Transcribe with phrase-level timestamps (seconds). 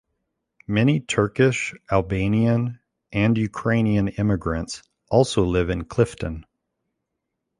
[0.65, 2.79] Many Turkish, Albanian,
[3.13, 4.81] and Ukrainian immigrants
[5.11, 6.43] also live in Clifton.